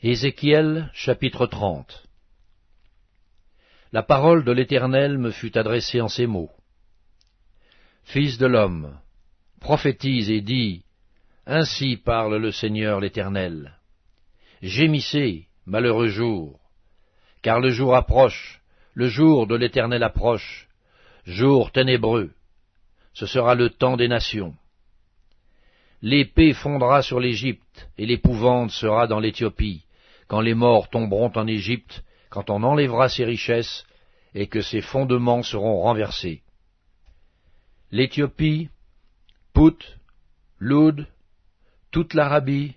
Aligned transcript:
Ézéchiel 0.00 0.92
chapitre 0.94 1.46
30 1.46 2.04
La 3.90 4.04
parole 4.04 4.44
de 4.44 4.52
l'Éternel 4.52 5.18
me 5.18 5.32
fut 5.32 5.58
adressée 5.58 6.00
en 6.00 6.06
ces 6.06 6.28
mots. 6.28 6.52
Fils 8.04 8.38
de 8.38 8.46
l'homme, 8.46 8.96
prophétise 9.60 10.30
et 10.30 10.40
dis, 10.40 10.84
Ainsi 11.46 11.96
parle 11.96 12.36
le 12.36 12.52
Seigneur 12.52 13.00
l'Éternel. 13.00 13.76
Gémissez, 14.62 15.48
malheureux 15.66 16.06
jour, 16.06 16.60
car 17.42 17.58
le 17.58 17.70
jour 17.70 17.96
approche, 17.96 18.62
le 18.94 19.08
jour 19.08 19.48
de 19.48 19.56
l'Éternel 19.56 20.04
approche, 20.04 20.68
jour 21.26 21.72
ténébreux. 21.72 22.30
Ce 23.14 23.26
sera 23.26 23.56
le 23.56 23.70
temps 23.70 23.96
des 23.96 24.06
nations. 24.06 24.54
L'épée 26.02 26.52
fondra 26.52 27.02
sur 27.02 27.18
l'Égypte, 27.18 27.90
et 27.98 28.06
l'épouvante 28.06 28.70
sera 28.70 29.08
dans 29.08 29.18
l'Éthiopie 29.18 29.82
quand 30.28 30.40
les 30.40 30.54
morts 30.54 30.88
tomberont 30.90 31.32
en 31.34 31.46
Égypte, 31.46 32.04
quand 32.30 32.50
on 32.50 32.62
enlèvera 32.62 33.08
ses 33.08 33.24
richesses, 33.24 33.84
et 34.34 34.46
que 34.46 34.60
ses 34.60 34.82
fondements 34.82 35.42
seront 35.42 35.80
renversés. 35.80 36.42
L'Éthiopie, 37.90 38.68
Pout, 39.54 39.98
Loud, 40.58 41.06
toute 41.90 42.14
l'Arabie, 42.14 42.76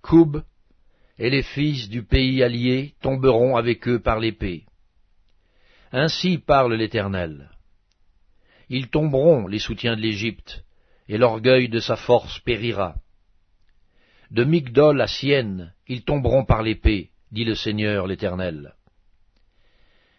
Koub, 0.00 0.42
et 1.18 1.28
les 1.28 1.42
fils 1.42 1.90
du 1.90 2.02
pays 2.02 2.42
allié 2.42 2.94
tomberont 3.02 3.56
avec 3.56 3.86
eux 3.86 4.00
par 4.00 4.18
l'épée. 4.18 4.64
Ainsi 5.92 6.38
parle 6.38 6.74
l'Éternel. 6.74 7.50
Ils 8.70 8.88
tomberont, 8.88 9.46
les 9.46 9.58
soutiens 9.58 9.96
de 9.96 10.00
l'Égypte, 10.00 10.64
et 11.08 11.18
l'orgueil 11.18 11.68
de 11.68 11.80
sa 11.80 11.96
force 11.96 12.38
périra. 12.38 12.94
De 14.30 14.44
Migdol 14.44 15.00
à 15.00 15.08
Sienne, 15.08 15.74
ils 15.88 16.04
tomberont 16.04 16.44
par 16.44 16.62
l'épée, 16.62 17.10
dit 17.32 17.44
le 17.44 17.56
Seigneur 17.56 18.06
l'Éternel. 18.06 18.74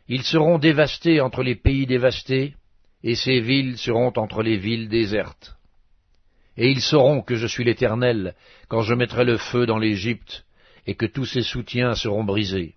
Ils 0.10 0.24
seront 0.24 0.60
dévastés 0.60 1.22
entre 1.22 1.44
les 1.44 1.56
pays 1.56 1.86
dévastés, 1.86 2.56
et 3.04 3.16
ces 3.16 3.40
villes 3.40 3.78
seront 3.78 4.12
entre 4.18 4.44
les 4.44 4.58
villes 4.58 4.90
désertes. 4.90 5.56
Et 6.58 6.70
ils 6.70 6.82
sauront 6.82 7.22
que 7.22 7.36
je 7.36 7.48
suis 7.48 7.64
l'Éternel 7.64 8.36
quand 8.68 8.82
je 8.82 8.94
mettrai 8.94 9.24
le 9.24 9.38
feu 9.38 9.66
dans 9.66 9.78
l'Égypte, 9.78 10.46
et 10.86 10.96
que 10.96 11.06
tous 11.06 11.26
ses 11.26 11.44
soutiens 11.44 11.96
seront 11.96 12.26
brisés. 12.26 12.76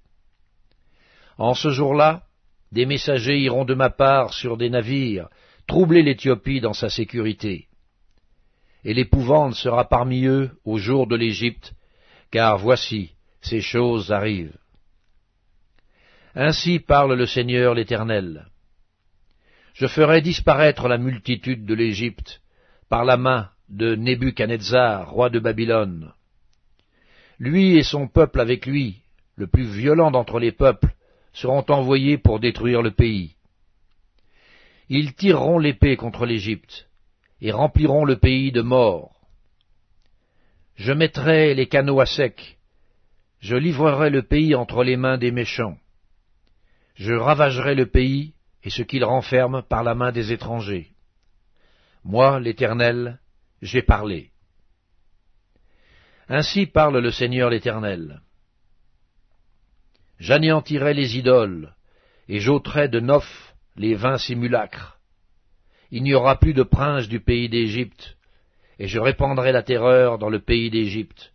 En 1.36 1.54
ce 1.54 1.70
jour-là, 1.70 2.22
des 2.70 2.86
messagers 2.86 3.40
iront 3.40 3.64
de 3.64 3.74
ma 3.74 3.90
part 3.90 4.32
sur 4.34 4.56
des 4.56 4.70
navires, 4.70 5.28
troubler 5.66 6.04
l'Éthiopie 6.04 6.60
dans 6.60 6.74
sa 6.74 6.90
sécurité 6.90 7.66
et 8.84 8.94
l'épouvante 8.94 9.54
sera 9.54 9.88
parmi 9.88 10.26
eux 10.26 10.50
au 10.64 10.78
jour 10.78 11.06
de 11.06 11.16
l'Égypte, 11.16 11.72
car 12.30 12.58
voici, 12.58 13.12
ces 13.40 13.60
choses 13.60 14.12
arrivent. 14.12 14.58
Ainsi 16.34 16.80
parle 16.80 17.14
le 17.14 17.26
Seigneur 17.26 17.74
l'Éternel. 17.74 18.46
Je 19.74 19.86
ferai 19.86 20.20
disparaître 20.20 20.88
la 20.88 20.98
multitude 20.98 21.64
de 21.64 21.74
l'Égypte 21.74 22.42
par 22.88 23.04
la 23.04 23.16
main 23.16 23.50
de 23.68 23.94
Nebuchadnezzar, 23.94 25.10
roi 25.10 25.30
de 25.30 25.38
Babylone. 25.38 26.12
Lui 27.38 27.76
et 27.76 27.82
son 27.82 28.06
peuple 28.06 28.40
avec 28.40 28.66
lui, 28.66 29.02
le 29.36 29.46
plus 29.46 29.64
violent 29.64 30.10
d'entre 30.10 30.38
les 30.38 30.52
peuples, 30.52 30.94
seront 31.32 31.64
envoyés 31.68 32.18
pour 32.18 32.38
détruire 32.38 32.82
le 32.82 32.92
pays. 32.92 33.34
Ils 34.88 35.14
tireront 35.14 35.58
l'épée 35.58 35.96
contre 35.96 36.26
l'Égypte, 36.26 36.88
et 37.44 37.52
rempliront 37.52 38.06
le 38.06 38.16
pays 38.16 38.52
de 38.52 38.62
morts. 38.62 39.20
Je 40.76 40.94
mettrai 40.94 41.52
les 41.52 41.66
canaux 41.66 42.00
à 42.00 42.06
sec, 42.06 42.58
je 43.40 43.54
livrerai 43.54 44.08
le 44.08 44.22
pays 44.22 44.54
entre 44.54 44.82
les 44.82 44.96
mains 44.96 45.18
des 45.18 45.30
méchants. 45.30 45.76
Je 46.94 47.12
ravagerai 47.12 47.74
le 47.74 47.84
pays 47.84 48.32
et 48.62 48.70
ce 48.70 48.80
qu'il 48.80 49.04
renferme 49.04 49.62
par 49.62 49.82
la 49.82 49.94
main 49.94 50.10
des 50.10 50.32
étrangers. 50.32 50.92
Moi, 52.02 52.40
l'Éternel, 52.40 53.20
j'ai 53.60 53.82
parlé. 53.82 54.30
Ainsi 56.30 56.64
parle 56.64 56.98
le 56.98 57.10
Seigneur 57.10 57.50
l'Éternel. 57.50 58.22
J'anéantirai 60.18 60.94
les 60.94 61.18
idoles, 61.18 61.74
et 62.26 62.40
j'ôterai 62.40 62.88
de 62.88 63.00
Noph 63.00 63.54
les 63.76 63.94
vains 63.94 64.16
simulacres 64.16 64.93
il 65.90 66.02
n'y 66.02 66.14
aura 66.14 66.38
plus 66.38 66.54
de 66.54 66.62
prince 66.62 67.08
du 67.08 67.20
pays 67.20 67.48
d'Égypte, 67.48 68.16
et 68.78 68.88
je 68.88 68.98
répandrai 68.98 69.52
la 69.52 69.62
terreur 69.62 70.18
dans 70.18 70.28
le 70.28 70.40
pays 70.40 70.70
d'Égypte. 70.70 71.32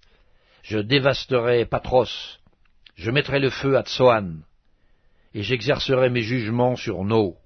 Je 0.63 0.79
dévasterai 0.79 1.65
Patros, 1.65 2.39
je 2.95 3.11
mettrai 3.11 3.39
le 3.39 3.49
feu 3.49 3.77
à 3.77 3.83
Tsoan, 3.83 4.43
et 5.33 5.43
j'exercerai 5.43 6.09
mes 6.09 6.21
jugements 6.21 6.75
sur 6.75 7.03
No. 7.03 7.37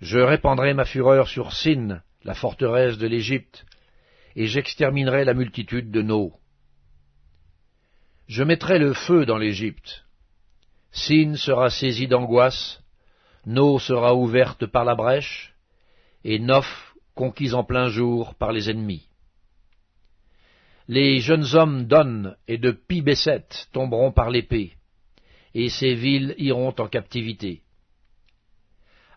Je 0.00 0.18
répandrai 0.18 0.74
ma 0.74 0.84
fureur 0.84 1.28
sur 1.28 1.52
Sin, 1.52 2.02
la 2.24 2.34
forteresse 2.34 2.98
de 2.98 3.06
l'Égypte, 3.06 3.66
et 4.36 4.46
j'exterminerai 4.46 5.24
la 5.24 5.34
multitude 5.34 5.90
de 5.90 6.02
No. 6.02 6.32
Je 8.28 8.44
mettrai 8.44 8.78
le 8.78 8.94
feu 8.94 9.26
dans 9.26 9.38
l'Égypte. 9.38 10.04
Sin 10.92 11.34
sera 11.36 11.70
saisi 11.70 12.06
d'angoisse, 12.06 12.80
No 13.48 13.78
sera 13.78 14.12
ouverte 14.12 14.66
par 14.66 14.84
la 14.84 14.94
brèche, 14.94 15.54
et 16.22 16.38
Noph 16.38 16.94
conquise 17.14 17.54
en 17.54 17.64
plein 17.64 17.88
jour 17.88 18.34
par 18.34 18.52
les 18.52 18.68
ennemis. 18.68 19.08
Les 20.86 21.20
jeunes 21.20 21.54
hommes 21.54 21.86
d'On 21.86 22.34
et 22.46 22.58
de 22.58 22.72
Pibesset 22.72 23.48
tomberont 23.72 24.12
par 24.12 24.28
l'épée, 24.28 24.74
et 25.54 25.70
ces 25.70 25.94
villes 25.94 26.34
iront 26.36 26.74
en 26.78 26.88
captivité. 26.88 27.62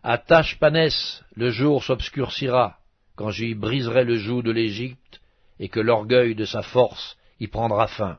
À 0.01 0.17
Tachpanès, 0.17 1.25
le 1.35 1.49
jour 1.51 1.83
s'obscurcira, 1.83 2.79
quand 3.17 3.31
j'y 3.31 3.53
briserai 3.53 4.05
le 4.05 4.15
joug 4.15 4.43
de 4.43 4.51
l'Égypte, 4.51 5.19
et 5.59 5.67
que 5.67 5.81
l'orgueil 5.81 6.35
de 6.35 6.45
sa 6.45 6.61
force 6.61 7.17
y 7.41 7.47
prendra 7.47 7.87
fin. 7.87 8.17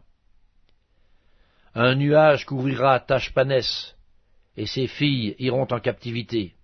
Un 1.75 1.95
nuage 1.95 2.45
couvrira 2.45 3.01
Tachpanès, 3.01 3.97
et 4.57 4.67
ses 4.67 4.87
filles 4.87 5.35
iront 5.39 5.67
en 5.71 5.81
captivité. 5.81 6.55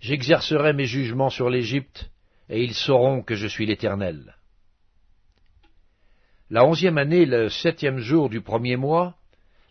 J'exercerai 0.00 0.72
mes 0.72 0.86
jugements 0.86 1.30
sur 1.30 1.50
l'Égypte, 1.50 2.10
et 2.48 2.62
ils 2.62 2.74
sauront 2.74 3.22
que 3.22 3.34
je 3.34 3.46
suis 3.46 3.66
l'Éternel. 3.66 4.36
La 6.50 6.64
onzième 6.64 6.98
année, 6.98 7.26
le 7.26 7.48
septième 7.48 7.98
jour 7.98 8.30
du 8.30 8.40
premier 8.40 8.76
mois, 8.76 9.16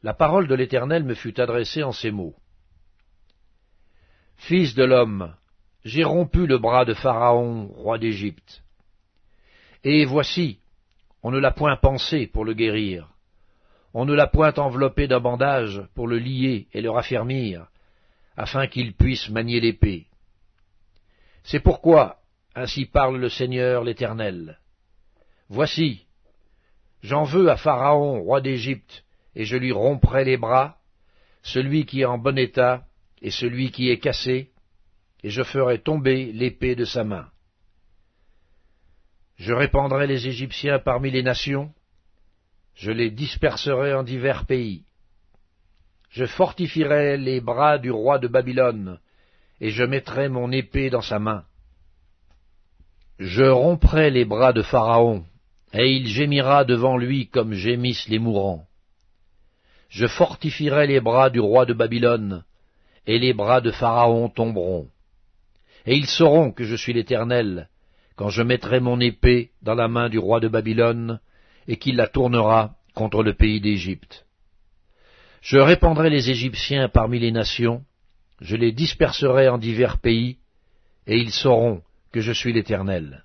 la 0.03 0.13
parole 0.13 0.47
de 0.47 0.56
l'Éternel 0.56 1.03
me 1.03 1.16
fut 1.16 1.40
adressée 1.40 1.81
en 1.81 1.91
ces 1.91 2.12
mots. 2.12 2.35
Fils 4.35 4.75
de 4.75 4.84
l'homme, 4.84 5.34
j'ai 5.84 6.03
rompu 6.03 6.46
le 6.46 6.59
bras 6.59 6.85
de 6.85 6.94
Pharaon, 6.94 7.67
roi 7.67 7.97
d'Égypte. 7.97 8.63
Et 9.84 10.06
voici, 10.06 10.59
on 11.23 11.31
ne 11.31 11.40
l'a 11.40 11.51
point 11.51 11.78
pensé 11.78 12.28
pour 12.28 12.46
le 12.46 12.53
guérir. 12.53 13.09
On 13.94 14.06
ne 14.06 14.14
l'a 14.14 14.28
point 14.28 14.53
enveloppé 14.53 15.08
d'un 15.08 15.20
bandage 15.20 15.81
pour 15.96 16.08
le 16.08 16.20
lier 16.20 16.68
et 16.74 16.81
le 16.81 16.90
raffermir, 16.90 17.68
afin 18.36 18.68
qu'il 18.68 18.94
puisse 18.94 19.30
manier 19.30 19.59
l'épée. 19.59 20.08
C'est 21.44 21.62
pourquoi, 21.62 22.20
ainsi 22.56 22.86
parle 22.86 23.18
le 23.18 23.30
Seigneur 23.30 23.84
l'Éternel. 23.84 24.59
Voici, 25.50 26.06
j'en 27.02 27.24
veux 27.24 27.50
à 27.50 27.58
Pharaon, 27.58 28.20
roi 28.20 28.42
d'Égypte, 28.42 29.06
et 29.36 29.46
je 29.46 29.56
lui 29.56 29.72
romprai 29.72 30.26
les 30.26 30.38
bras, 30.38 30.78
celui 31.42 31.86
qui 31.86 32.02
est 32.02 32.06
en 32.06 32.18
bon 32.18 32.38
état 32.38 32.86
et 33.22 33.31
celui 33.31 33.72
qui 33.72 33.90
est 33.90 34.00
cassé, 34.00 34.52
et 35.24 35.30
je 35.30 35.44
ferai 35.44 35.80
tomber 35.80 36.31
l'épée 36.31 36.76
de 36.76 36.85
sa 36.85 37.03
main. 37.03 37.29
Je 39.38 39.53
répandrai 39.53 40.08
les 40.08 40.28
Égyptiens 40.28 40.79
parmi 40.79 41.11
les 41.11 41.23
nations, 41.23 41.72
je 42.78 42.91
les 42.91 43.09
disperserai 43.09 43.94
en 43.96 44.03
divers 44.03 44.46
pays. 44.46 44.84
Je 46.09 46.26
fortifierai 46.26 47.18
les 47.18 47.41
bras 47.41 47.79
du 47.79 47.90
roi 47.90 48.20
de 48.20 48.28
Babylone, 48.28 49.00
et 49.59 49.72
je 49.72 49.84
mettrai 49.84 50.29
mon 50.29 50.52
épée 50.52 50.91
dans 50.91 51.02
sa 51.02 51.18
main. 51.18 51.44
Je 53.18 53.44
romprai 53.44 54.12
les 54.12 54.26
bras 54.26 54.53
de 54.53 54.62
Pharaon, 54.62 55.26
et 55.74 55.91
il 55.91 56.08
gémira 56.08 56.66
devant 56.66 56.97
lui 56.97 57.28
comme 57.28 57.53
gémissent 57.53 58.08
les 58.09 58.20
mourants. 58.20 58.68
Je 59.90 60.06
fortifierai 60.06 60.85
les 60.85 61.00
bras 61.00 61.32
du 61.32 61.40
roi 61.40 61.66
de 61.66 61.73
Babylone, 61.73 62.44
et 63.08 63.18
les 63.18 63.34
bras 63.34 63.59
de 63.59 63.72
Pharaon 63.72 64.30
tomberont. 64.30 64.88
Et 65.88 65.96
ils 65.96 66.08
sauront 66.08 66.52
que 66.52 66.64
je 66.64 66.76
suis 66.76 66.94
l'Éternel, 66.94 67.70
quand 68.16 68.30
je 68.30 68.44
mettrai 68.44 68.80
mon 68.80 69.00
épée 69.00 69.50
dans 69.64 69.76
la 69.76 69.88
main 69.88 70.09
du 70.09 70.20
roi 70.20 70.40
de 70.40 70.47
Babylone, 70.47 71.20
et 71.67 71.78
qu'il 71.78 71.96
la 71.96 72.08
tournera 72.08 72.75
contre 72.93 73.23
le 73.23 73.34
pays 73.34 73.61
d'Égypte. 73.61 74.25
Je 75.41 75.58
répandrai 75.58 76.09
les 76.09 76.29
Égyptiens 76.29 76.90
parmi 76.90 77.19
les 77.19 77.31
nations, 77.31 77.84
je 78.41 78.55
les 78.55 78.72
disperserai 78.72 79.49
en 79.49 79.58
divers 79.58 79.99
pays, 79.99 80.37
et 81.05 81.17
ils 81.17 81.31
sauront 81.31 81.81
que 82.11 82.22
je 82.22 82.31
suis 82.31 82.53
l'Éternel. 82.53 83.23